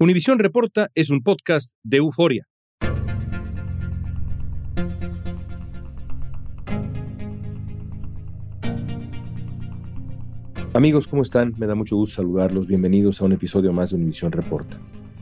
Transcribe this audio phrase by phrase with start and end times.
[0.00, 2.46] Univisión Reporta es un podcast de euforia.
[10.72, 11.52] Amigos, ¿cómo están?
[11.58, 12.68] Me da mucho gusto saludarlos.
[12.68, 14.78] Bienvenidos a un episodio más de Univisión Reporta.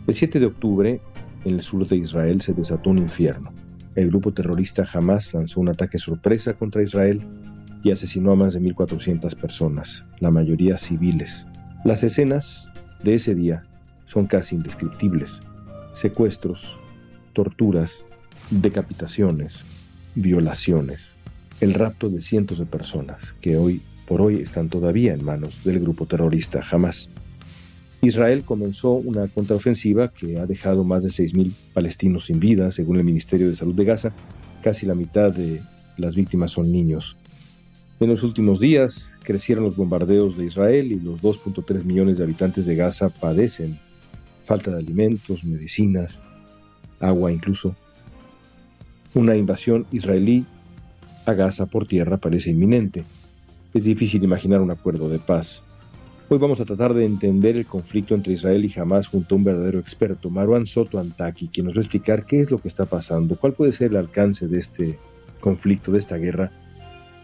[0.07, 1.01] El 7 de octubre,
[1.47, 3.55] en el sur de Israel, se desató un infierno.
[3.95, 7.23] El grupo terrorista Hamas lanzó un ataque sorpresa contra Israel
[7.83, 11.47] y asesinó a más de 1.400 personas, la mayoría civiles.
[11.87, 12.69] Las escenas
[13.03, 13.63] de ese día
[14.07, 15.41] son casi indescriptibles.
[15.95, 16.79] Secuestros,
[17.33, 18.05] torturas,
[18.51, 19.65] decapitaciones,
[20.15, 21.11] violaciones,
[21.61, 25.81] el rapto de cientos de personas que hoy por hoy están todavía en manos del
[25.81, 27.11] grupo terrorista Hamas.
[28.03, 33.05] Israel comenzó una contraofensiva que ha dejado más de 6.000 palestinos sin vida, según el
[33.05, 34.13] Ministerio de Salud de Gaza.
[34.63, 35.61] Casi la mitad de
[35.97, 37.17] las víctimas son niños.
[37.99, 42.67] En los últimos días crecieron los bombardeos de Israel y los 2.3 millones de habitantes
[42.67, 43.79] de Gaza padecen
[44.47, 46.19] falta de alimentos, medicinas,
[47.01, 47.75] agua incluso.
[49.13, 50.47] Una invasión israelí
[51.27, 53.05] a Gaza por tierra parece inminente.
[53.75, 55.63] Es difícil imaginar un acuerdo de paz.
[56.29, 59.45] Hoy vamos a tratar de entender el conflicto entre Israel y Hamas junto a un
[59.45, 62.87] verdadero experto, Marwan Soto Antaki, quien nos va a explicar qué es lo que está
[62.87, 64.99] pasando, cuál puede ser el alcance de este
[65.41, 66.51] conflicto, de esta guerra,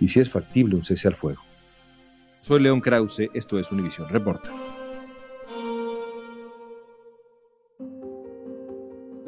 [0.00, 1.42] y si es factible un cese al fuego.
[2.42, 4.50] Soy León Krause, esto es Univisión Reporta.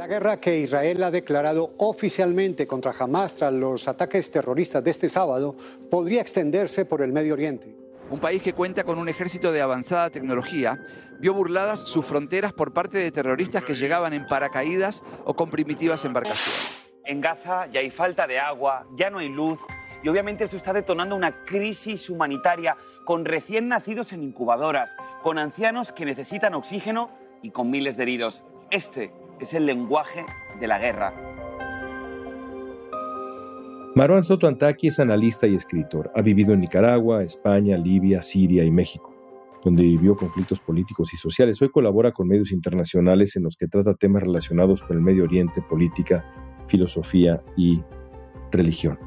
[0.05, 5.09] La guerra que Israel ha declarado oficialmente contra Hamas tras los ataques terroristas de este
[5.09, 5.57] sábado
[5.91, 7.75] podría extenderse por el Medio Oriente.
[8.11, 10.79] Un país que cuenta con un ejército de avanzada tecnología
[11.21, 16.05] vio burladas sus fronteras por parte de terroristas que llegaban en paracaídas o con primitivas
[16.05, 16.87] embarcaciones.
[17.07, 19.59] En Gaza ya hay falta de agua, ya no hay luz
[20.03, 22.77] y obviamente esto está detonando una crisis humanitaria
[23.07, 27.09] con recién nacidos en incubadoras, con ancianos que necesitan oxígeno
[27.41, 28.45] y con miles de heridos.
[28.71, 30.25] Este es el lenguaje
[30.59, 31.13] de la guerra.
[33.95, 36.11] Marwan Soto Antaki es analista y escritor.
[36.17, 39.15] Ha vivido en Nicaragua, España, Libia, Siria y México,
[39.63, 41.61] donde vivió conflictos políticos y sociales.
[41.61, 45.63] Hoy colabora con medios internacionales en los que trata temas relacionados con el Medio Oriente,
[45.63, 46.25] política,
[46.67, 47.83] filosofía y
[48.51, 48.99] religión.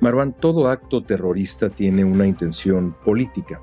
[0.00, 3.60] Marwan, todo acto terrorista tiene una intención política.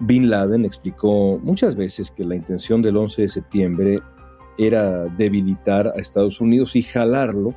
[0.00, 4.00] Bin Laden explicó muchas veces que la intención del 11 de septiembre
[4.56, 7.54] era debilitar a Estados Unidos y jalarlo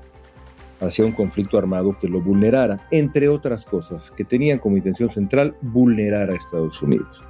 [0.80, 5.56] hacia un conflicto armado que lo vulnerara, entre otras cosas, que tenían como intención central
[5.62, 7.22] vulnerar a Estados Unidos.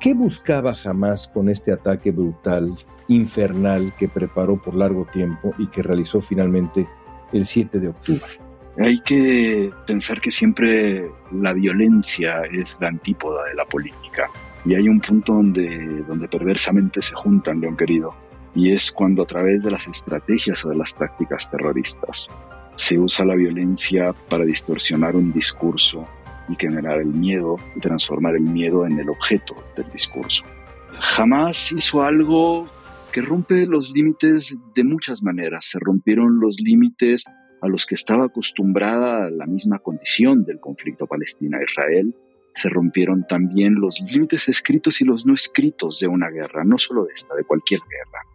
[0.00, 2.74] ¿Qué buscaba jamás con este ataque brutal,
[3.08, 6.86] infernal, que preparó por largo tiempo y que realizó finalmente
[7.32, 8.46] el 7 de octubre?
[8.78, 14.30] Hay que pensar que siempre la violencia es la antípoda de la política.
[14.66, 18.14] Y hay un punto donde, donde perversamente se juntan, León querido,
[18.52, 22.28] y es cuando a través de las estrategias o de las tácticas terroristas
[22.74, 26.06] se usa la violencia para distorsionar un discurso
[26.48, 30.42] y generar el miedo y transformar el miedo en el objeto del discurso.
[31.00, 32.66] Jamás hizo algo
[33.12, 35.66] que rompe los límites de muchas maneras.
[35.66, 37.24] Se rompieron los límites
[37.62, 42.14] a los que estaba acostumbrada la misma condición del conflicto Palestina-Israel
[42.56, 47.04] se rompieron también los límites escritos y los no escritos de una guerra, no solo
[47.04, 48.26] de esta, de cualquier guerra.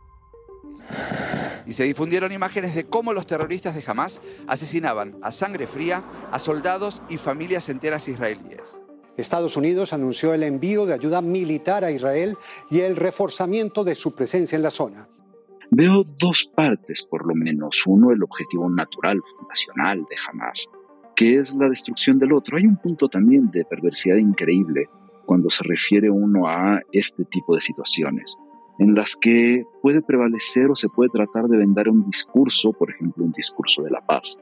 [1.65, 6.39] Y se difundieron imágenes de cómo los terroristas de Hamas asesinaban a sangre fría a
[6.39, 8.81] soldados y familias enteras israelíes.
[9.17, 12.37] Estados Unidos anunció el envío de ayuda militar a Israel
[12.69, 15.07] y el reforzamiento de su presencia en la zona.
[15.69, 17.83] Veo dos partes, por lo menos.
[17.85, 20.69] Uno, el objetivo natural, fundacional de Hamas,
[21.21, 22.57] que es la destrucción del otro.
[22.57, 24.89] Hay un punto también de perversidad increíble
[25.27, 28.39] cuando se refiere uno a este tipo de situaciones
[28.79, 33.23] en las que puede prevalecer o se puede tratar de vender un discurso, por ejemplo,
[33.23, 34.35] un discurso de la paz,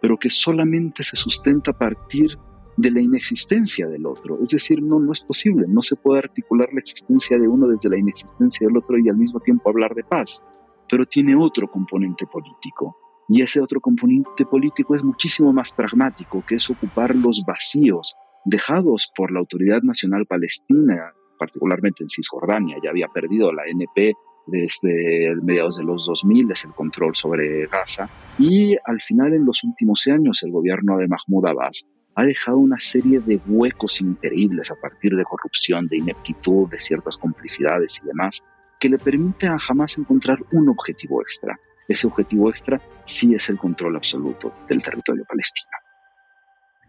[0.00, 2.38] pero que solamente se sustenta a partir
[2.78, 4.38] de la inexistencia del otro.
[4.42, 7.90] Es decir, no, no es posible, no se puede articular la existencia de uno desde
[7.90, 10.42] la inexistencia del otro y al mismo tiempo hablar de paz,
[10.88, 12.96] pero tiene otro componente político.
[13.28, 19.10] Y ese otro componente político es muchísimo más pragmático, que es ocupar los vacíos dejados
[19.16, 24.14] por la Autoridad Nacional Palestina particularmente en Cisjordania, ya había perdido la NP
[24.46, 29.64] desde mediados de los 2000 es el control sobre Gaza y al final en los
[29.64, 34.76] últimos años el gobierno de Mahmoud Abbas ha dejado una serie de huecos increíbles a
[34.76, 38.44] partir de corrupción, de ineptitud, de ciertas complicidades y demás
[38.78, 41.58] que le permiten a jamás encontrar un objetivo extra.
[41.88, 45.68] Ese objetivo extra sí es el control absoluto del territorio palestino.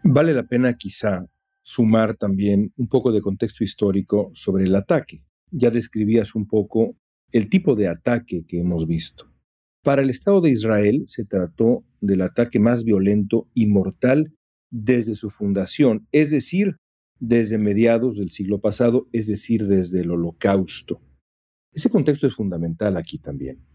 [0.02, 1.26] Vale la pena quizá
[1.62, 5.22] sumar también un poco de contexto histórico sobre el ataque.
[5.50, 6.96] Ya describías un poco
[7.32, 9.26] el tipo de ataque que hemos visto.
[9.82, 14.32] Para el Estado de Israel se trató del ataque más violento y mortal
[14.70, 16.76] desde su fundación, es decir,
[17.18, 21.00] desde mediados del siglo pasado, es decir, desde el holocausto.
[21.72, 23.65] Ese contexto es fundamental aquí también.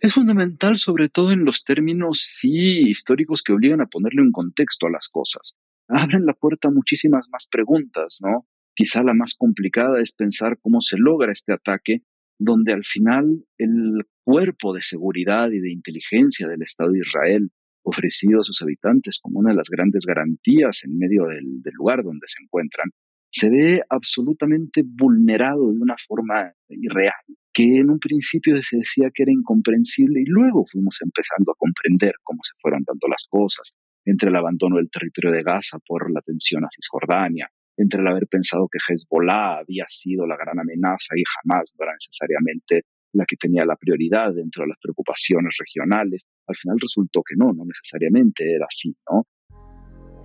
[0.00, 4.86] Es fundamental sobre todo en los términos sí históricos que obligan a ponerle un contexto
[4.86, 5.56] a las cosas
[5.88, 8.46] abren la puerta a muchísimas más preguntas, ¿no?
[8.74, 12.02] Quizá la más complicada es pensar cómo se logra este ataque,
[12.38, 17.50] donde al final el cuerpo de seguridad y de inteligencia del Estado de Israel,
[17.82, 22.02] ofrecido a sus habitantes como una de las grandes garantías en medio del, del lugar
[22.02, 22.90] donde se encuentran,
[23.38, 27.12] se ve absolutamente vulnerado de una forma irreal,
[27.52, 32.14] que en un principio se decía que era incomprensible y luego fuimos empezando a comprender
[32.22, 36.22] cómo se fueron dando las cosas, entre el abandono del territorio de Gaza por la
[36.22, 41.22] tensión a Cisjordania, entre el haber pensado que Hezbollah había sido la gran amenaza y
[41.36, 46.24] jamás no era necesariamente la que tenía la prioridad dentro de las preocupaciones regionales.
[46.46, 49.26] Al final resultó que no, no necesariamente era así, ¿no?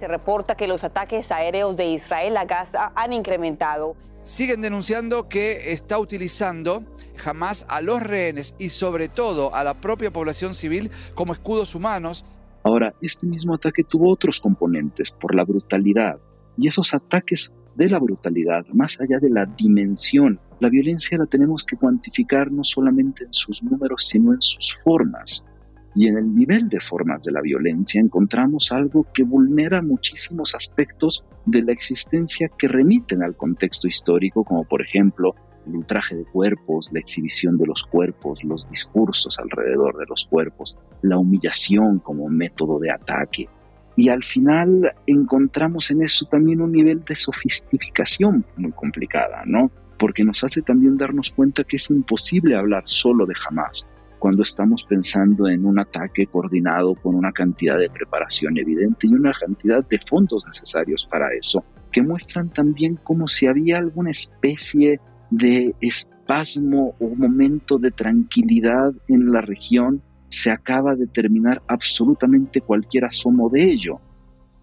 [0.01, 3.95] Se reporta que los ataques aéreos de Israel a Gaza han incrementado.
[4.23, 6.83] Siguen denunciando que está utilizando
[7.17, 12.25] jamás a los rehenes y sobre todo a la propia población civil como escudos humanos
[12.63, 16.19] Ahora, este mismo ataque tuvo otros componentes por la brutalidad
[16.57, 21.63] y esos ataques de la brutalidad, más allá de la dimensión, la violencia la tenemos
[21.63, 25.45] que cuantificar no solamente en sus números, sino en sus formas.
[25.93, 31.25] Y en el nivel de formas de la violencia encontramos algo que vulnera muchísimos aspectos
[31.45, 35.35] de la existencia que remiten al contexto histórico, como por ejemplo
[35.67, 40.77] el ultraje de cuerpos, la exhibición de los cuerpos, los discursos alrededor de los cuerpos,
[41.01, 43.49] la humillación como método de ataque.
[43.97, 49.69] Y al final encontramos en eso también un nivel de sofisticación muy complicada, ¿no?
[49.99, 53.87] Porque nos hace también darnos cuenta que es imposible hablar solo de jamás
[54.21, 59.33] cuando estamos pensando en un ataque coordinado con una cantidad de preparación evidente y una
[59.33, 64.99] cantidad de fondos necesarios para eso, que muestran también como si había alguna especie
[65.31, 73.05] de espasmo o momento de tranquilidad en la región, se acaba de terminar absolutamente cualquier
[73.05, 74.01] asomo de ello.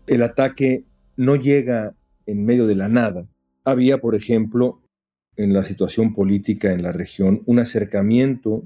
[0.06, 0.84] El ataque
[1.16, 1.94] no llega
[2.26, 3.26] en medio de la nada.
[3.64, 4.82] Había, por ejemplo,
[5.34, 8.62] en la situación política en la región, un acercamiento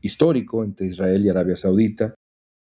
[0.00, 2.14] histórico entre Israel y Arabia Saudita,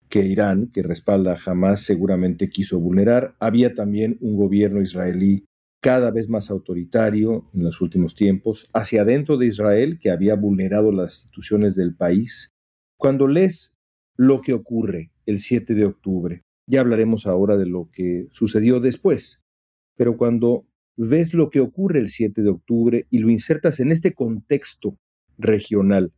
[0.08, 3.34] que Irán, que respalda jamás, seguramente quiso vulnerar.
[3.40, 5.44] Había también un gobierno israelí
[5.80, 10.90] cada vez más autoritario en los últimos tiempos, hacia adentro de Israel, que había vulnerado
[10.90, 12.54] las instituciones del país.
[12.98, 13.72] Cuando lees
[14.16, 19.40] lo que ocurre el 7 de octubre, ya hablaremos ahora de lo que sucedió después,
[19.96, 20.66] pero cuando
[20.96, 24.96] ves lo que ocurre el 7 de octubre y lo insertas en este contexto
[25.38, 26.12] regional,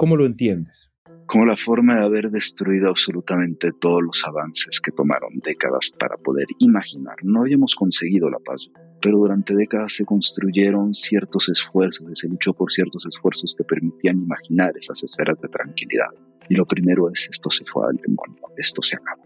[0.00, 0.88] ¿cómo lo entiendes?
[1.26, 6.46] como la forma de haber destruido absolutamente todos los avances que tomaron décadas para poder
[6.58, 7.14] imaginar.
[7.22, 8.68] No habíamos conseguido la paz,
[9.00, 14.72] pero durante décadas se construyeron ciertos esfuerzos, se luchó por ciertos esfuerzos que permitían imaginar
[14.76, 16.08] esas esferas de tranquilidad.
[16.48, 19.22] Y lo primero es, esto se fue al demonio, esto se acabó.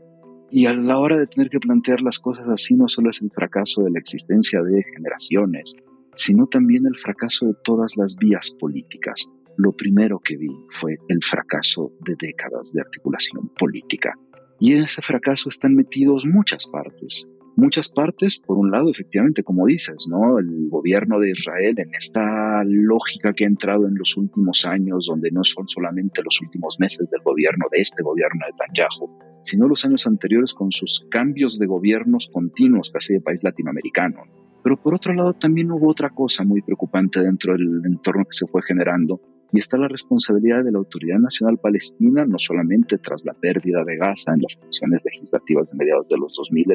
[0.50, 3.30] Y a la hora de tener que plantear las cosas así, no solo es el
[3.30, 5.72] fracaso de la existencia de generaciones,
[6.16, 9.32] sino también el fracaso de todas las vías políticas.
[9.56, 14.14] Lo primero que vi fue el fracaso de décadas de articulación política.
[14.58, 19.66] Y en ese fracaso están metidos muchas partes, muchas partes, por un lado, efectivamente, como
[19.66, 20.38] dices, ¿no?
[20.38, 25.30] El gobierno de Israel en esta lógica que ha entrado en los últimos años, donde
[25.30, 29.84] no son solamente los últimos meses del gobierno de este gobierno de Netanyahu, sino los
[29.84, 34.22] años anteriores con sus cambios de gobiernos continuos casi de país latinoamericano.
[34.62, 38.46] Pero por otro lado también hubo otra cosa muy preocupante dentro del entorno que se
[38.46, 39.20] fue generando,
[39.54, 43.96] y está la responsabilidad de la Autoridad Nacional Palestina, no solamente tras la pérdida de
[43.96, 46.74] Gaza en las elecciones legislativas de mediados de los 2000,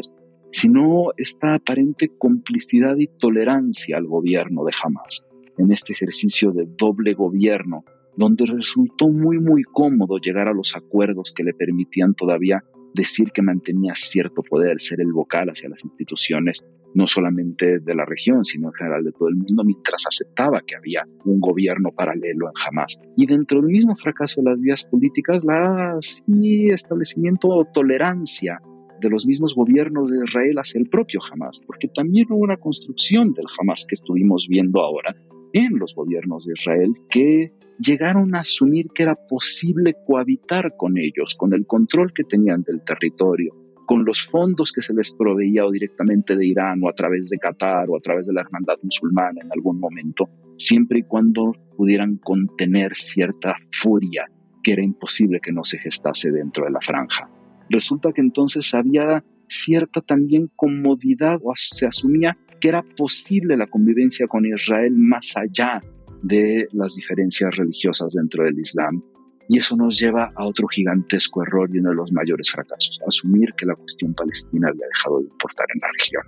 [0.54, 7.14] sino esta aparente complicidad y tolerancia al gobierno de Hamas en este ejercicio de doble
[7.16, 7.84] gobierno,
[8.16, 13.42] donde resultó muy muy cómodo llegar a los acuerdos que le permitían todavía decir que
[13.42, 18.68] mantenía cierto poder, ser el vocal hacia las instituciones, no solamente de la región, sino
[18.68, 23.00] en general de todo el mundo, mientras aceptaba que había un gobierno paralelo en Hamas.
[23.16, 28.60] Y dentro del mismo fracaso de las vías políticas, la sí, establecimiento o tolerancia
[29.02, 33.34] de los mismos gobiernos de Israel hacia el propio Hamas, porque también hubo una construcción
[33.34, 35.16] del Hamas que estuvimos viendo ahora
[35.54, 41.36] en los gobiernos de Israel que llegaron a asumir que era posible cohabitar con ellos,
[41.38, 43.56] con el control que tenían del territorio,
[43.90, 47.40] con los fondos que se les proveía o directamente de Irán o a través de
[47.40, 50.30] Qatar o a través de la hermandad musulmana en algún momento,
[50.60, 54.28] siempre y cuando pudieran contener cierta furia
[54.62, 57.32] que era imposible que no se gestase dentro de la franja.
[57.68, 64.28] Resulta que entonces había cierta también comodidad o se asumía que era posible la convivencia
[64.28, 65.82] con Israel más allá
[66.22, 69.02] de las diferencias religiosas dentro del Islam.
[69.50, 73.52] Y eso nos lleva a otro gigantesco error y uno de los mayores fracasos, asumir
[73.58, 76.24] que la cuestión palestina había dejado de importar en la región.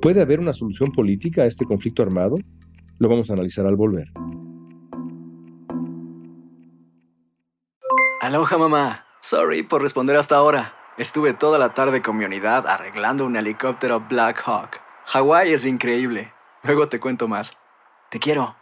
[0.00, 2.36] ¿Puede haber una solución política a este conflicto armado?
[3.00, 4.06] Lo vamos a analizar al volver.
[8.20, 9.04] Aloha mamá.
[9.20, 10.74] Sorry por responder hasta ahora.
[10.96, 14.80] Estuve toda la tarde con mi unidad arreglando un helicóptero Black Hawk.
[15.06, 16.32] Hawái es increíble.
[16.62, 17.58] Luego te cuento más.
[18.10, 18.61] Te quiero.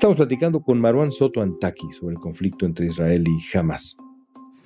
[0.00, 3.98] Estamos platicando con Marwan Soto Antaki sobre el conflicto entre Israel y Hamas.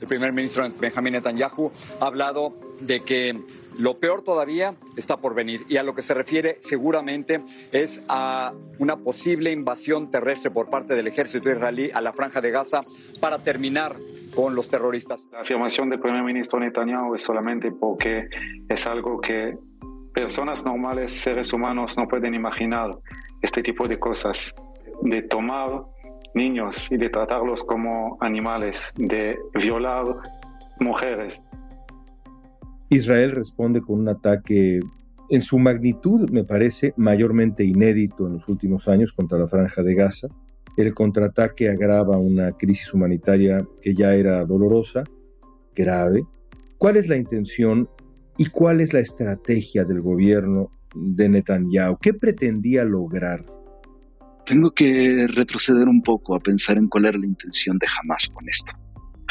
[0.01, 3.41] El primer ministro Benjamin Netanyahu ha hablado de que
[3.77, 8.53] lo peor todavía está por venir y a lo que se refiere seguramente es a
[8.79, 12.83] una posible invasión terrestre por parte del ejército israelí a la franja de Gaza
[13.19, 13.97] para terminar
[14.37, 15.27] con los terroristas.
[15.33, 18.29] La afirmación del primer ministro Netanyahu es solamente porque
[18.69, 19.59] es algo que
[20.13, 22.97] personas normales, seres humanos, no pueden imaginar
[23.43, 24.55] este tipo de cosas
[25.05, 25.85] de tomar
[26.35, 30.05] niños y de tratarlos como animales, de violar
[30.81, 31.41] mujeres.
[32.89, 34.81] Israel responde con un ataque
[35.31, 39.95] en su magnitud, me parece, mayormente inédito en los últimos años contra la franja de
[39.95, 40.29] Gaza.
[40.77, 45.05] El contraataque agrava una crisis humanitaria que ya era dolorosa,
[45.75, 46.25] grave.
[46.79, 47.89] ¿Cuál es la intención
[48.37, 51.99] y cuál es la estrategia del gobierno de Netanyahu?
[51.99, 53.45] ¿Qué pretendía lograr
[54.47, 58.49] tengo que retroceder un poco a pensar en cuál era la intención de Hamas con
[58.49, 58.73] esto.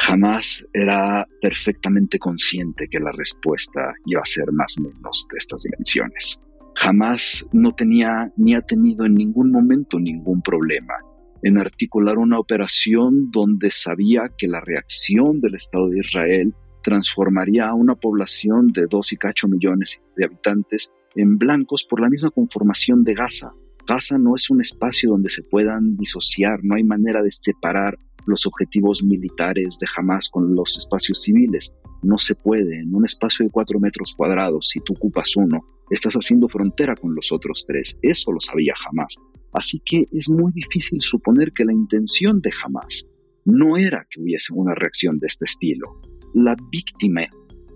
[0.08, 5.63] Hamas era perfectamente consciente que la respuesta iba a ser más o menos de estas
[5.63, 6.41] dimensiones.
[6.82, 10.96] Hamas no tenía ni ha tenido en ningún momento ningún problema
[11.43, 16.53] en articular una operación donde sabía que la reacción del Estado de Israel
[16.84, 22.10] transformaría a una población de dos y cacho millones de habitantes en blancos por la
[22.10, 23.51] misma conformación de Gaza,
[23.85, 28.45] Gaza no es un espacio donde se puedan disociar, no hay manera de separar los
[28.45, 31.73] objetivos militares de Hamas con los espacios civiles.
[32.01, 32.79] No se puede.
[32.79, 37.13] En un espacio de cuatro metros cuadrados, si tú ocupas uno, estás haciendo frontera con
[37.13, 37.97] los otros tres.
[38.01, 39.15] Eso lo sabía Hamas.
[39.51, 43.07] Así que es muy difícil suponer que la intención de Hamas
[43.45, 46.01] no era que hubiese una reacción de este estilo.
[46.33, 47.27] La víctima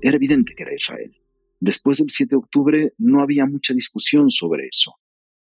[0.01, 1.15] era evidente que era Israel.
[1.59, 4.93] Después del 7 de octubre no había mucha discusión sobre eso.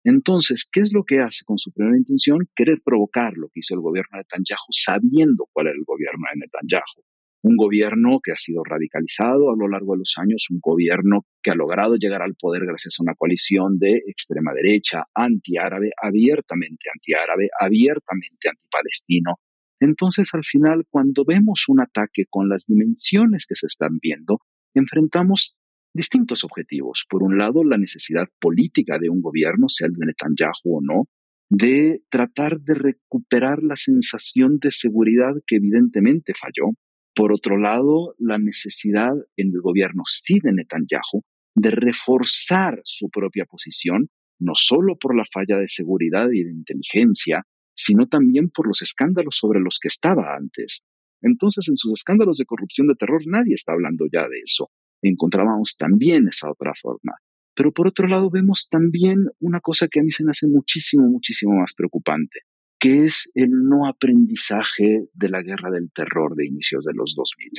[0.05, 2.49] Entonces, ¿qué es lo que hace con su primera intención?
[2.55, 6.41] Querer provocar lo que hizo el gobierno de Netanyahu sabiendo cuál era el gobierno de
[6.41, 7.03] Netanyahu.
[7.43, 11.51] Un gobierno que ha sido radicalizado a lo largo de los años, un gobierno que
[11.51, 17.49] ha logrado llegar al poder gracias a una coalición de extrema derecha, antiárabe, abiertamente antiárabe,
[17.61, 19.37] abiertamente antipalestino.
[19.81, 24.41] Entonces, al final, cuando vemos un ataque con las dimensiones que se están viendo,
[24.75, 25.58] enfrentamos
[25.99, 27.05] distintos objetivos.
[27.11, 31.05] Por un lado, la necesidad política de un gobierno, sea el de Netanyahu o no,
[31.51, 36.71] de tratar de recuperar la sensación de seguridad que evidentemente falló.
[37.15, 41.23] Por otro lado, la necesidad en el gobierno sí de Netanyahu
[41.57, 47.43] de reforzar su propia posición, no solo por la falla de seguridad y de inteligencia,
[47.75, 50.85] sino también por los escándalos sobre los que estaba antes.
[51.21, 54.71] Entonces, en sus escándalos de corrupción de terror, nadie está hablando ya de eso
[55.03, 57.15] encontrábamos también esa otra forma.
[57.55, 61.09] Pero por otro lado vemos también una cosa que a mí se me hace muchísimo,
[61.09, 62.41] muchísimo más preocupante,
[62.79, 67.51] que es el no aprendizaje de la guerra del terror de inicios de los 2000.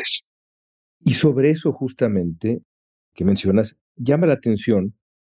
[1.02, 2.62] Y sobre eso justamente
[3.14, 4.96] que mencionas, llama la atención,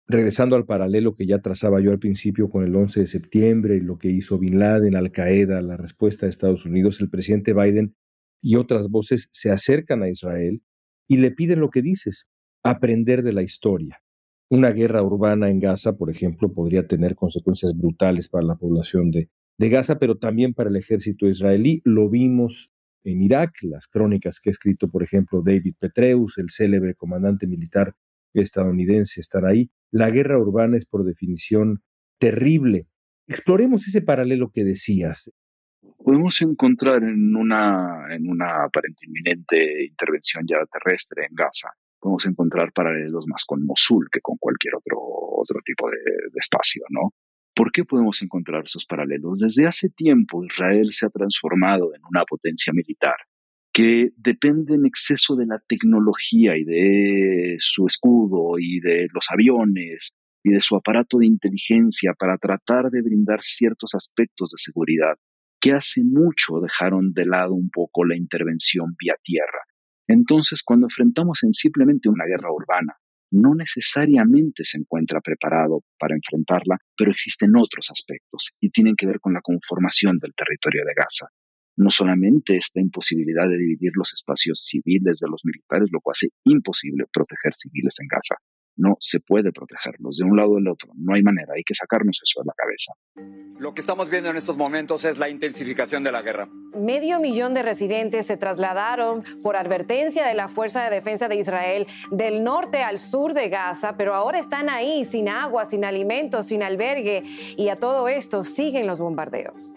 [0.06, 3.80] regresando al paralelo que ya trazaba yo al principio con el 11 de septiembre y
[3.80, 7.96] lo que hizo Bin Laden, Al Qaeda, la respuesta de Estados Unidos, el presidente Biden
[8.42, 10.62] y otras voces se acercan a Israel
[11.10, 12.30] y le piden lo que dices,
[12.64, 14.00] aprender de la historia.
[14.50, 19.30] Una guerra urbana en Gaza, por ejemplo, podría tener consecuencias brutales para la población de,
[19.58, 21.82] Gaza, pero también para el ejército israelí.
[21.84, 22.72] Lo vimos
[23.04, 27.96] en Irak, las crónicas que ha escrito, por ejemplo, David Petreus, el célebre comandante militar
[28.34, 29.70] estadounidense, están ahí.
[29.92, 31.82] La guerra urbana es por definición
[32.20, 32.88] terrible.
[33.28, 35.30] Exploremos ese paralelo que decías
[36.10, 42.72] podemos encontrar en una, en una aparente inminente intervención ya terrestre en Gaza, podemos encontrar
[42.74, 47.14] paralelos más con Mosul que con cualquier otro, otro tipo de, de espacio, ¿no?
[47.54, 49.38] ¿Por qué podemos encontrar esos paralelos?
[49.38, 53.18] Desde hace tiempo Israel se ha transformado en una potencia militar
[53.72, 60.18] que depende en exceso de la tecnología y de su escudo y de los aviones
[60.44, 65.20] y de su aparato de inteligencia para tratar de brindar ciertos aspectos de seguridad
[65.60, 69.64] que hace mucho dejaron de lado un poco la intervención vía tierra.
[70.08, 72.98] Entonces, cuando enfrentamos en simplemente una guerra urbana,
[73.32, 79.20] no necesariamente se encuentra preparado para enfrentarla, pero existen otros aspectos y tienen que ver
[79.20, 81.28] con la conformación del territorio de Gaza.
[81.78, 86.30] No solamente esta imposibilidad de dividir los espacios civiles de los militares, lo cual hace
[86.44, 88.36] imposible proteger civiles en Gaza,
[88.80, 90.90] no se puede protegerlos de un lado o del otro.
[90.96, 92.94] No hay manera, hay que sacarnos eso de la cabeza.
[93.60, 96.48] Lo que estamos viendo en estos momentos es la intensificación de la guerra.
[96.80, 101.88] Medio millón de residentes se trasladaron por advertencia de la Fuerza de Defensa de Israel
[102.10, 106.64] del norte al sur de Gaza, pero ahora están ahí sin agua, sin alimentos, sin
[106.64, 107.24] albergue
[107.58, 109.74] y a todo esto siguen los bombardeos.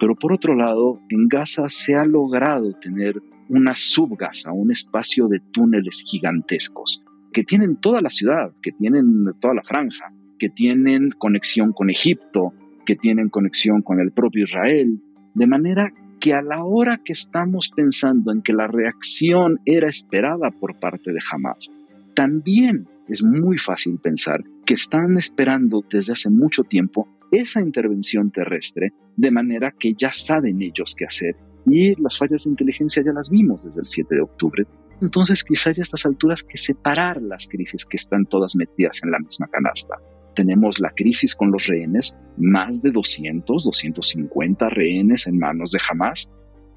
[0.00, 3.14] Pero por otro lado, en Gaza se ha logrado tener
[3.48, 9.54] una subgaza, un espacio de túneles gigantescos que tienen toda la ciudad, que tienen toda
[9.54, 12.52] la franja, que tienen conexión con Egipto,
[12.84, 15.00] que tienen conexión con el propio Israel,
[15.34, 20.50] de manera que a la hora que estamos pensando en que la reacción era esperada
[20.50, 21.70] por parte de Hamas,
[22.14, 28.92] también es muy fácil pensar que están esperando desde hace mucho tiempo esa intervención terrestre,
[29.16, 31.36] de manera que ya saben ellos qué hacer.
[31.66, 34.66] Y las fallas de inteligencia ya las vimos desde el 7 de octubre,
[35.02, 39.10] entonces quizás ya a estas alturas que separar las crisis que están todas metidas en
[39.10, 39.96] la misma canasta.
[40.34, 46.32] Tenemos la crisis con los rehenes, más de 200, 250 rehenes en manos de Hamas,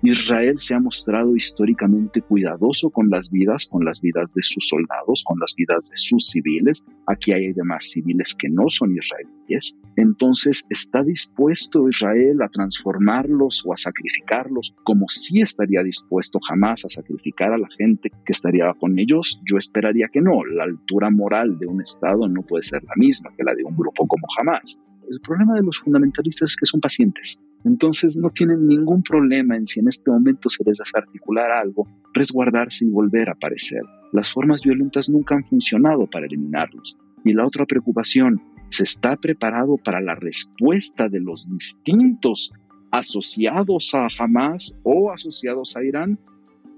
[0.08, 5.24] Israel se ha mostrado históricamente cuidadoso con las vidas, con las vidas de sus soldados,
[5.26, 6.86] con las vidas de sus civiles.
[7.08, 9.80] Aquí hay además civiles que no son israelíes.
[9.96, 16.89] Entonces, ¿está dispuesto Israel a transformarlos o a sacrificarlos como si estaría dispuesto jamás a
[16.89, 19.41] sacrificar a la gente que estaría con ellos?
[19.50, 20.44] Yo esperaría que no.
[20.46, 23.76] La altura moral de un Estado no puede ser la misma que la de un
[23.78, 24.80] grupo como Hamas.
[25.10, 29.67] El problema de los fundamentalistas es que son pacientes entonces no tienen ningún problema en
[29.67, 33.82] si en este momento se les desarticular algo, resguardarse y volver a aparecer.
[34.13, 36.95] Las formas violentas nunca han funcionado para eliminarlos.
[37.23, 42.54] Y la otra preocupación, ¿se está preparado para la respuesta de los distintos
[42.91, 46.17] asociados a Hamas o asociados a Irán,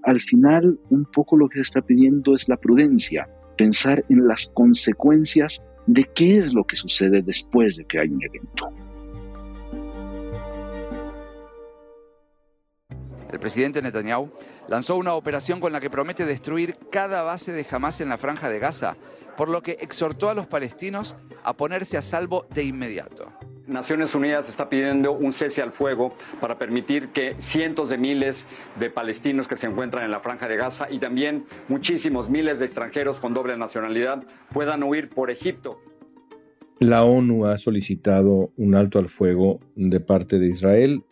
[0.04, 4.52] al final un poco lo que se está pidiendo es la prudencia, pensar en las
[4.54, 8.70] consecuencias de qué es lo que sucede después de que hay un evento.
[13.32, 14.30] El presidente Netanyahu
[14.70, 18.50] lanzó una operación con la que promete destruir cada base de Hamas en la franja
[18.50, 18.96] de Gaza,
[19.36, 23.32] por lo que exhortó a los palestinos a ponerse a salvo de inmediato.
[23.68, 28.46] Naciones Unidas está pidiendo un cese al fuego para permitir que cientos de miles
[28.80, 32.66] de palestinos que se encuentran en la franja de Gaza y también muchísimos miles de
[32.66, 35.76] extranjeros con doble nacionalidad puedan huir por Egipto.
[36.80, 41.04] La ONU ha solicitado un alto al fuego de parte de Israel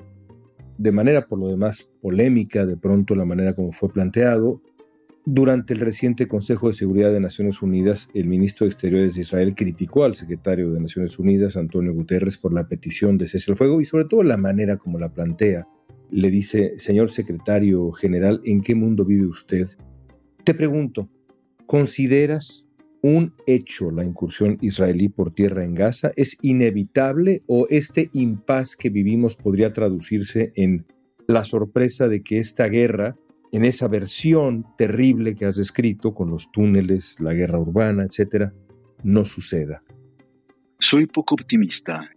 [0.78, 4.62] de manera por lo demás polémica, de pronto la manera como fue planteado.
[5.28, 9.56] Durante el reciente Consejo de Seguridad de Naciones Unidas, el ministro de Exteriores de Israel
[9.56, 13.82] criticó al secretario de Naciones Unidas, Antonio Guterres, por la petición de cese al fuego
[13.82, 15.68] y sobre todo la manera como la plantea.
[16.12, 19.70] Le dice, señor secretario general, ¿en qué mundo vive usted?
[20.44, 21.10] Te pregunto,
[21.66, 22.65] ¿consideras
[23.06, 26.12] un hecho la incursión israelí por tierra en Gaza?
[26.16, 30.88] ¿Es inevitable o este impas que vivimos podría traducirse en
[31.28, 33.16] la sorpresa de que esta guerra,
[33.52, 38.54] en esa versión terrible que has descrito, con los túneles, la guerra urbana, etcétera,
[39.04, 39.84] no suceda?
[40.80, 42.10] Soy poco optimista.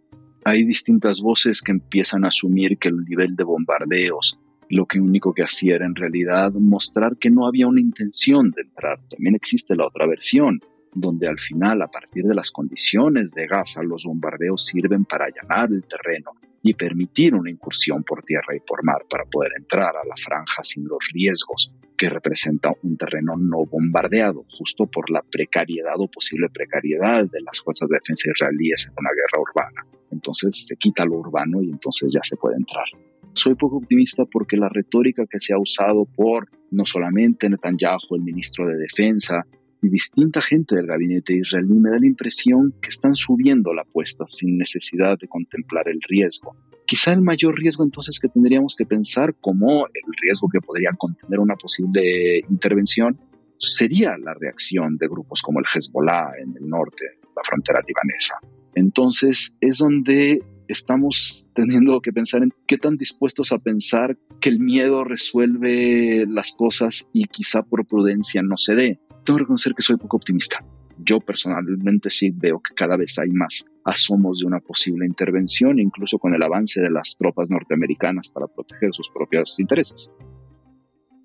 [0.46, 5.35] Hay distintas voces que empiezan a asumir que el nivel de bombardeos, lo que único
[5.35, 8.98] que hacía era en realidad mostrar que no había una intención de entrar.
[9.11, 10.61] También existe la otra versión,
[10.94, 15.68] donde al final, a partir de las condiciones de Gaza, los bombardeos sirven para allanar
[15.70, 20.07] el terreno y permitir una incursión por tierra y por mar para poder entrar a
[20.07, 25.94] la franja sin los riesgos que representa un terreno no bombardeado, justo por la precariedad
[25.98, 29.87] o posible precariedad de las fuerzas de defensa israelíes en una guerra urbana.
[30.11, 32.87] Entonces se quita lo urbano y entonces ya se puede entrar.
[33.35, 38.22] Soy poco optimista porque la retórica que se ha usado por no solamente Netanyahu, el
[38.22, 39.44] ministro de Defensa,
[39.82, 44.24] y distinta gente del gabinete israelí me da la impresión que están subiendo la apuesta
[44.28, 46.56] sin necesidad de contemplar el riesgo.
[46.86, 51.38] Quizá el mayor riesgo entonces que tendríamos que pensar como el riesgo que podría contener
[51.38, 53.18] una posible intervención
[53.58, 57.04] sería la reacción de grupos como el Hezbollah en el norte,
[57.36, 58.38] la frontera libanesa.
[58.74, 64.60] Entonces es donde estamos teniendo que pensar en qué tan dispuestos a pensar que el
[64.60, 69.83] miedo resuelve las cosas y quizá por prudencia no se dé tengo que reconocer que
[69.83, 70.64] soy poco optimista.
[70.98, 76.18] Yo personalmente sí veo que cada vez hay más asomos de una posible intervención, incluso
[76.18, 80.11] con el avance de las tropas norteamericanas para proteger sus propios intereses.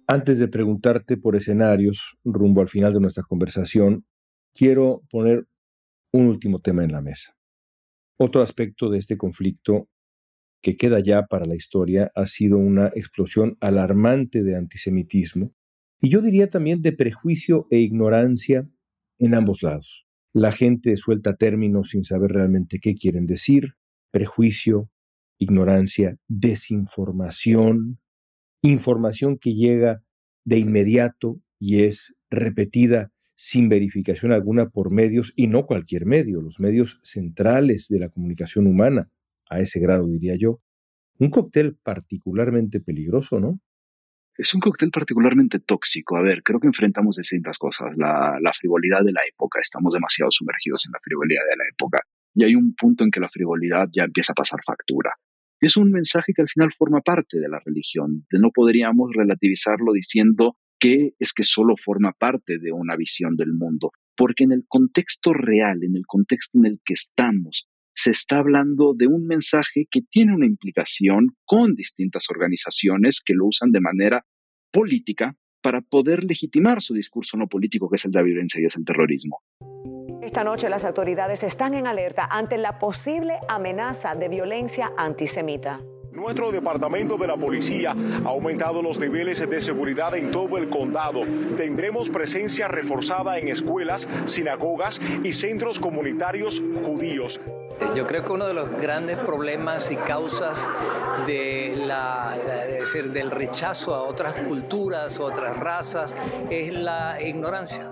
[0.07, 4.05] Antes de preguntarte por escenarios rumbo al final de nuestra conversación,
[4.53, 5.47] quiero poner
[6.11, 7.35] un último tema en la mesa.
[8.17, 9.89] Otro aspecto de este conflicto
[10.61, 15.51] que queda ya para la historia ha sido una explosión alarmante de antisemitismo
[16.03, 18.69] y yo diría también de prejuicio e ignorancia
[19.19, 20.05] en ambos lados.
[20.33, 23.75] La gente suelta términos sin saber realmente qué quieren decir,
[24.11, 24.89] prejuicio,
[25.37, 27.99] ignorancia, desinformación,
[28.61, 30.03] información que llega
[30.43, 36.59] de inmediato y es repetida sin verificación alguna por medios, y no cualquier medio, los
[36.59, 39.09] medios centrales de la comunicación humana,
[39.49, 40.59] a ese grado diría yo.
[41.17, 43.61] Un cóctel particularmente peligroso, ¿no?
[44.35, 46.17] Es un cóctel particularmente tóxico.
[46.17, 47.95] A ver, creo que enfrentamos distintas cosas.
[47.97, 52.01] La, la, frivolidad de la época, estamos demasiado sumergidos en la frivolidad de la época.
[52.33, 55.13] Y hay un punto en que la frivolidad ya empieza a pasar factura.
[55.61, 58.25] Es un mensaje que al final forma parte de la religión.
[58.31, 63.91] No podríamos relativizarlo diciendo que es que solo forma parte de una visión del mundo.
[64.17, 68.93] Porque en el contexto real, en el contexto en el que estamos, se está hablando
[68.95, 74.25] de un mensaje que tiene una implicación con distintas organizaciones que lo usan de manera
[74.71, 78.65] política para poder legitimar su discurso no político, que es el de la violencia y
[78.65, 79.39] es el terrorismo.
[80.21, 85.81] Esta noche las autoridades están en alerta ante la posible amenaza de violencia antisemita.
[86.23, 91.23] Nuestro departamento de la policía ha aumentado los niveles de seguridad en todo el condado.
[91.57, 97.41] Tendremos presencia reforzada en escuelas, sinagogas y centros comunitarios judíos.
[97.93, 100.69] Yo creo que uno de los grandes problemas y causas
[101.27, 106.15] de la, decir, del rechazo a otras culturas o otras razas
[106.49, 107.91] es la ignorancia.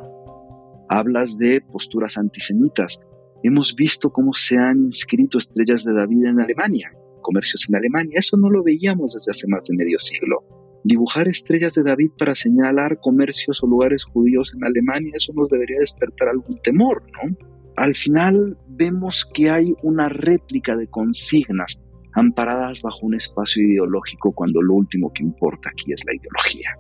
[0.88, 3.02] Hablas de posturas antisemitas.
[3.44, 8.20] Hemos visto cómo se han inscrito estrellas de David en Alemania comercios en Alemania.
[8.20, 10.44] Eso no lo veíamos desde hace más de medio siglo.
[10.84, 15.80] Dibujar estrellas de David para señalar comercios o lugares judíos en Alemania, eso nos debería
[15.80, 17.36] despertar algún temor, ¿no?
[17.76, 21.80] Al final vemos que hay una réplica de consignas
[22.14, 26.76] amparadas bajo un espacio ideológico cuando lo último que importa aquí es la ideología.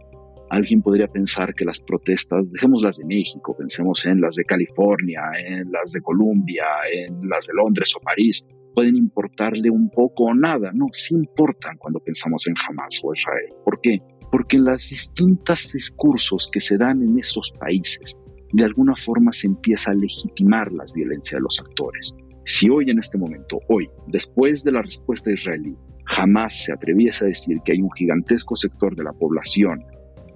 [0.50, 5.22] Alguien podría pensar que las protestas, dejemos las de México, pensemos en las de California,
[5.48, 10.34] en las de Colombia, en las de Londres o París, pueden importarle un poco o
[10.34, 10.72] nada.
[10.74, 13.54] No, sí importan cuando pensamos en Hamas o Israel.
[13.64, 14.00] ¿Por qué?
[14.32, 18.18] Porque en los distintos discursos que se dan en esos países,
[18.54, 22.16] de alguna forma se empieza a legitimar las violencias de los actores.
[22.46, 27.28] Si hoy en este momento, hoy, después de la respuesta israelí, jamás se atreviese a
[27.28, 29.84] decir que hay un gigantesco sector de la población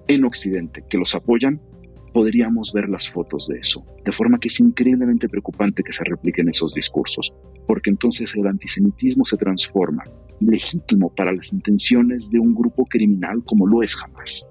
[0.08, 1.60] en Occidente que los apoyan,
[2.16, 3.84] podríamos ver las fotos de eso.
[4.02, 7.30] De forma que es increíblemente preocupante que se repliquen esos discursos,
[7.66, 10.02] porque entonces el antisemitismo se transforma
[10.40, 14.46] legítimo para las intenciones de un grupo criminal como lo es jamás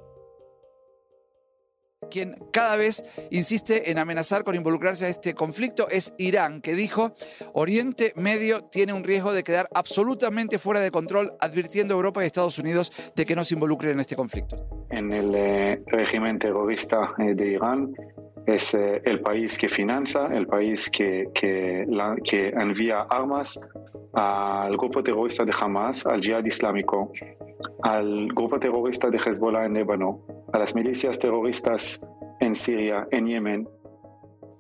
[2.09, 7.13] quien cada vez insiste en amenazar con involucrarse a este conflicto es Irán, que dijo,
[7.53, 12.27] Oriente Medio tiene un riesgo de quedar absolutamente fuera de control, advirtiendo a Europa y
[12.27, 14.85] Estados Unidos de que no se involucren en este conflicto.
[14.89, 17.93] En el eh, régimen terrorista eh, de Irán
[18.45, 21.85] es eh, el país que financia, el país que, que,
[22.23, 23.59] que envía armas
[24.13, 27.11] al grupo terrorista de Hamas, al Jihad Islámico,
[27.83, 30.21] al grupo terrorista de Hezbollah en Líbano,
[30.53, 32.01] a las milicias terroristas
[32.39, 33.67] en Siria, en Yemen.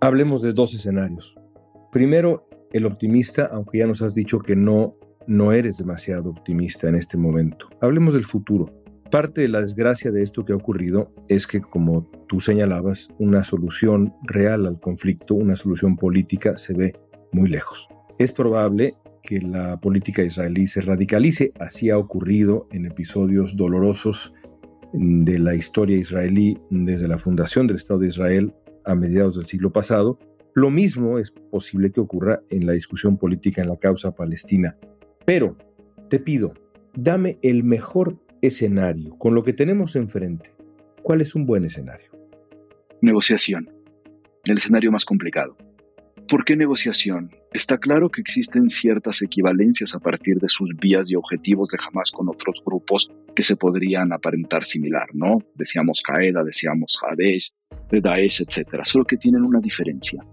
[0.01, 1.35] Hablemos de dos escenarios.
[1.91, 4.95] Primero, el optimista, aunque ya nos has dicho que no,
[5.27, 7.69] no eres demasiado optimista en este momento.
[7.81, 8.84] Hablemos del futuro.
[9.11, 13.43] Parte de la desgracia de esto que ha ocurrido es que, como tú señalabas, una
[13.43, 16.95] solución real al conflicto, una solución política, se ve
[17.31, 17.87] muy lejos.
[18.17, 21.51] Es probable que la política israelí se radicalice.
[21.59, 24.33] Así ha ocurrido en episodios dolorosos
[24.93, 28.53] de la historia israelí desde la fundación del Estado de Israel
[28.85, 30.17] a mediados del siglo pasado.
[30.53, 34.77] Lo mismo es posible que ocurra en la discusión política en la causa palestina.
[35.25, 35.57] Pero
[36.09, 36.53] te pido,
[36.95, 40.53] dame el mejor escenario con lo que tenemos enfrente.
[41.03, 42.09] ¿Cuál es un buen escenario?
[43.01, 43.69] Negociación.
[44.45, 45.55] El escenario más complicado.
[46.27, 47.29] ¿Por qué negociación?
[47.53, 52.11] Está claro que existen ciertas equivalencias a partir de sus vías y objetivos de Hamas
[52.11, 55.37] con otros grupos que se podrían aparentar similar, ¿no?
[55.53, 57.53] Decíamos Qaeda, decíamos Hadesh,
[57.91, 58.81] Daesh, etc.
[58.83, 60.25] Solo que tienen una diferencia.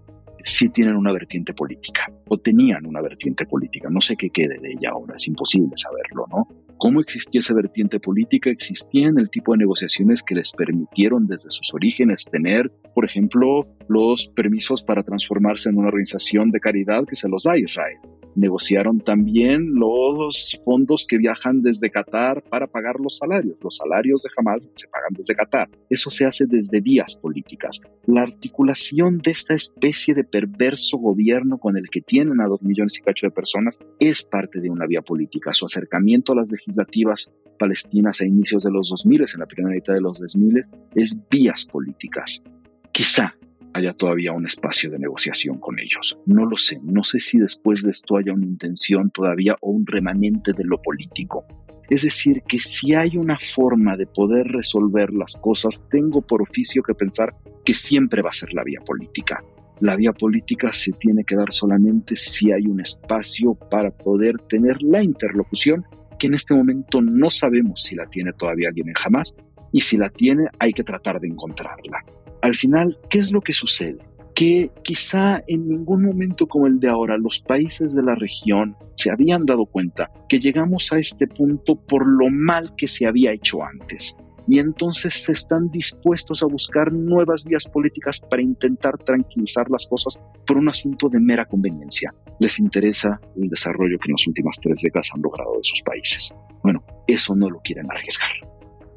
[0.43, 3.89] Sí tienen una vertiente política, o tenían una vertiente política.
[3.89, 6.47] No sé qué quede de ella ahora, es imposible saberlo, ¿no?
[6.83, 11.73] cómo existía esa vertiente política, existían el tipo de negociaciones que les permitieron desde sus
[11.73, 17.29] orígenes tener, por ejemplo, los permisos para transformarse en una organización de caridad que se
[17.29, 17.99] los da Israel
[18.35, 23.59] negociaron también los fondos que viajan desde Qatar para pagar los salarios.
[23.63, 25.69] Los salarios de Hamas se pagan desde Qatar.
[25.89, 27.81] Eso se hace desde vías políticas.
[28.05, 32.97] La articulación de esta especie de perverso gobierno con el que tienen a dos millones
[32.97, 35.53] y cacho de personas es parte de una vía política.
[35.53, 39.93] Su acercamiento a las legislativas palestinas a inicios de los 2000, en la primera mitad
[39.93, 40.65] de los 2000,
[40.95, 42.43] es vías políticas.
[42.91, 43.35] Quizá
[43.73, 46.17] haya todavía un espacio de negociación con ellos.
[46.25, 49.85] No lo sé, no sé si después de esto haya una intención todavía o un
[49.85, 51.45] remanente de lo político.
[51.89, 56.81] Es decir, que si hay una forma de poder resolver las cosas, tengo por oficio
[56.81, 59.43] que pensar que siempre va a ser la vía política.
[59.79, 64.81] La vía política se tiene que dar solamente si hay un espacio para poder tener
[64.81, 65.83] la interlocución
[66.17, 69.35] que en este momento no sabemos si la tiene todavía alguien en jamás
[69.71, 72.03] y si la tiene hay que tratar de encontrarla.
[72.43, 73.99] Al final, ¿qué es lo que sucede?
[74.35, 79.09] Que quizá en ningún momento como el de ahora los países de la región se
[79.09, 83.63] habían dado cuenta que llegamos a este punto por lo mal que se había hecho
[83.63, 84.17] antes.
[84.45, 90.19] Y entonces se están dispuestos a buscar nuevas vías políticas para intentar tranquilizar las cosas
[90.45, 92.13] por un asunto de mera conveniencia.
[92.39, 96.35] Les interesa el desarrollo que en las últimas tres décadas han logrado de sus países.
[96.61, 98.31] Bueno, eso no lo quieren arriesgar.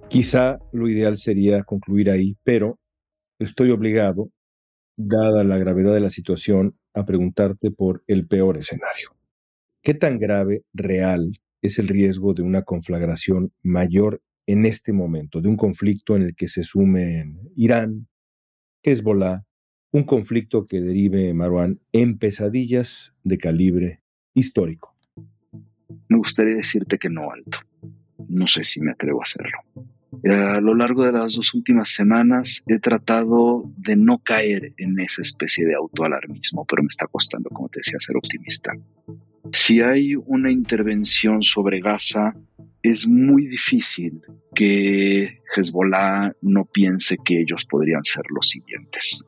[0.09, 2.81] Quizá lo ideal sería concluir ahí, pero
[3.39, 4.31] estoy obligado,
[4.97, 9.15] dada la gravedad de la situación, a preguntarte por el peor escenario.
[9.83, 15.49] ¿Qué tan grave, real, es el riesgo de una conflagración mayor en este momento, de
[15.49, 18.09] un conflicto en el que se sumen Irán,
[18.83, 19.45] Hezbollah,
[19.93, 24.01] un conflicto que derive, Marwan, en pesadillas de calibre
[24.35, 24.97] histórico?
[26.09, 27.59] Me gustaría decirte que no alto.
[28.29, 29.59] No sé si me atrevo a hacerlo.
[30.23, 34.99] Eh, a lo largo de las dos últimas semanas he tratado de no caer en
[35.01, 38.73] esa especie de autoalarmismo, pero me está costando, como te decía, ser optimista.
[39.53, 42.35] Si hay una intervención sobre Gaza,
[42.83, 44.21] es muy difícil
[44.55, 49.25] que Hezbollah no piense que ellos podrían ser los siguientes.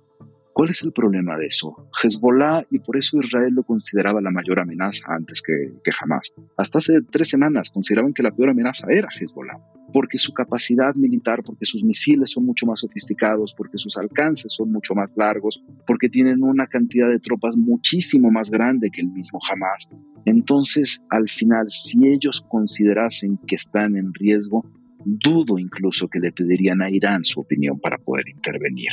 [0.59, 1.89] ¿Cuál es el problema de eso?
[2.03, 6.33] Hezbollah, y por eso Israel lo consideraba la mayor amenaza antes que, Hamas.
[6.57, 9.57] Hasta hace tres semanas consideraban que la peor amenaza era Hezbollah,
[9.93, 14.73] porque su capacidad militar, porque sus misiles son mucho más sofisticados, porque sus alcances son
[14.73, 19.39] mucho más largos, porque tienen una cantidad de tropas muchísimo más grande que el mismo
[19.49, 19.89] Hamas.
[20.25, 24.65] Entonces, al final, si ellos considerasen que están en riesgo,
[25.05, 28.91] dudo incluso que le pedirían a Irán su opinión para poder intervenir.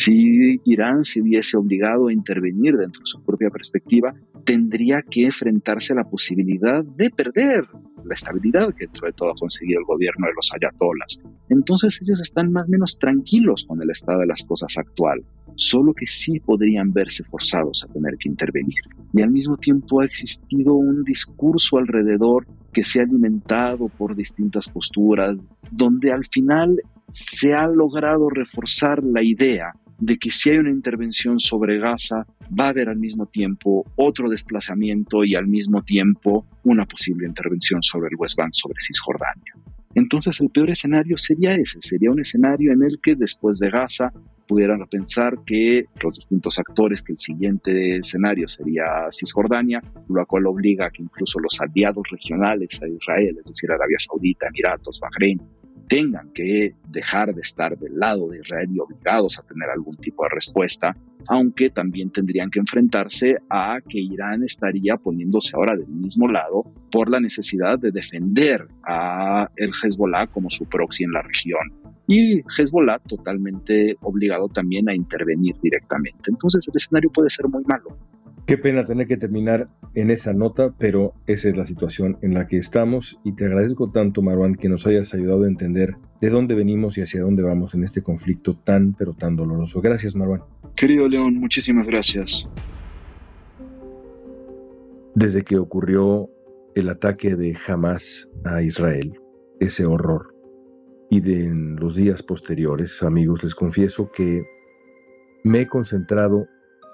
[0.00, 5.92] Si Irán se viese obligado a intervenir dentro de su propia perspectiva, tendría que enfrentarse
[5.92, 7.64] a la posibilidad de perder
[8.04, 11.20] la estabilidad que dentro de todo ha conseguido el gobierno de los ayatolas.
[11.48, 15.24] Entonces ellos están más o menos tranquilos con el estado de las cosas actual,
[15.56, 18.78] solo que sí podrían verse forzados a tener que intervenir.
[19.12, 24.68] Y al mismo tiempo ha existido un discurso alrededor que se ha alimentado por distintas
[24.68, 25.36] posturas,
[25.72, 26.80] donde al final
[27.10, 32.24] se ha logrado reforzar la idea de que si hay una intervención sobre Gaza,
[32.58, 37.82] va a haber al mismo tiempo otro desplazamiento y al mismo tiempo una posible intervención
[37.82, 39.54] sobre el West Bank, sobre Cisjordania.
[39.94, 44.12] Entonces el peor escenario sería ese, sería un escenario en el que después de Gaza
[44.46, 50.86] pudieran pensar que los distintos actores, que el siguiente escenario sería Cisjordania, lo cual obliga
[50.86, 55.40] a que incluso los aliados regionales a Israel, es decir, Arabia Saudita, Emiratos, Bahrein,
[55.88, 60.22] tengan que dejar de estar del lado de Israel y obligados a tener algún tipo
[60.24, 60.96] de respuesta,
[61.26, 67.10] aunque también tendrían que enfrentarse a que Irán estaría poniéndose ahora del mismo lado por
[67.10, 71.72] la necesidad de defender a el Hezbollah como su proxy en la región.
[72.06, 76.30] Y Hezbollah totalmente obligado también a intervenir directamente.
[76.30, 77.98] Entonces el escenario puede ser muy malo.
[78.48, 82.46] Qué pena tener que terminar en esa nota, pero esa es la situación en la
[82.46, 86.54] que estamos y te agradezco tanto, Marwan, que nos hayas ayudado a entender de dónde
[86.54, 89.82] venimos y hacia dónde vamos en este conflicto tan, pero tan doloroso.
[89.82, 90.44] Gracias, Marwan.
[90.76, 92.48] Querido León, muchísimas gracias.
[95.14, 96.30] Desde que ocurrió
[96.74, 99.12] el ataque de Hamas a Israel,
[99.60, 100.34] ese horror,
[101.10, 104.42] y de en los días posteriores, amigos, les confieso que
[105.44, 106.46] me he concentrado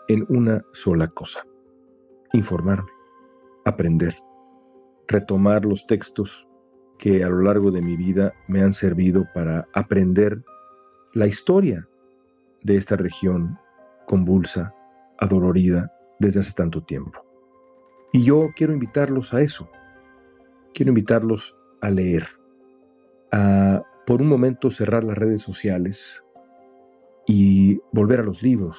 [0.08, 1.46] en una sola cosa,
[2.32, 2.90] informarme,
[3.64, 4.16] aprender,
[5.08, 6.46] retomar los textos
[6.98, 10.42] que a lo largo de mi vida me han servido para aprender
[11.12, 11.88] la historia
[12.62, 13.58] de esta región
[14.06, 14.74] convulsa,
[15.18, 17.24] adolorida desde hace tanto tiempo.
[18.12, 19.68] Y yo quiero invitarlos a eso,
[20.72, 22.26] quiero invitarlos a leer,
[23.32, 26.22] a por un momento cerrar las redes sociales
[27.26, 28.78] y volver a los libros,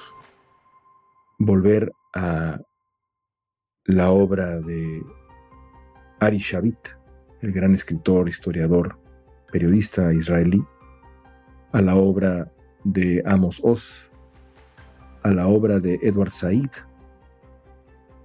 [1.38, 2.60] volver a
[3.84, 5.02] la obra de
[6.20, 6.78] Ari Shavit,
[7.42, 8.98] el gran escritor, historiador,
[9.52, 10.62] periodista israelí,
[11.72, 12.50] a la obra
[12.84, 14.10] de Amos Oz,
[15.22, 16.70] a la obra de Edward Said,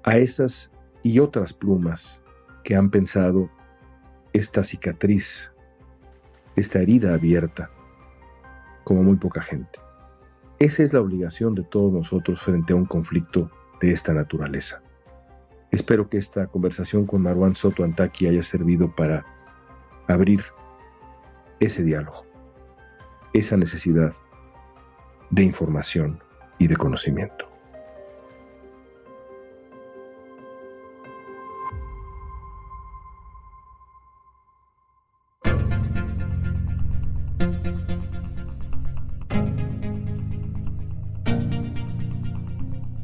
[0.03, 0.71] a esas
[1.03, 2.19] y otras plumas
[2.63, 3.49] que han pensado
[4.33, 5.51] esta cicatriz,
[6.55, 7.69] esta herida abierta,
[8.83, 9.79] como muy poca gente.
[10.61, 13.49] Esa es la obligación de todos nosotros frente a un conflicto
[13.81, 14.83] de esta naturaleza.
[15.71, 19.25] Espero que esta conversación con Marwan Soto Antaki haya servido para
[20.07, 20.43] abrir
[21.59, 22.27] ese diálogo,
[23.33, 24.13] esa necesidad
[25.31, 26.21] de información
[26.59, 27.50] y de conocimiento.